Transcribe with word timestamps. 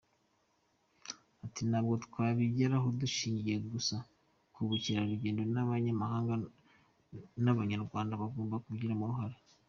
Ati 1.45 1.61
“Ntabwo 1.69 1.93
twabigeraho 2.05 2.87
dushingiye 3.01 3.57
gusa 3.73 3.95
ku 4.53 4.59
bakerarugendo 4.69 5.41
b’abanyamahanga, 5.55 6.33
n’Abanyarwanda 7.43 8.21
bagomba 8.21 8.61
kubigiramo 8.63 9.03
uruhare. 9.05 9.37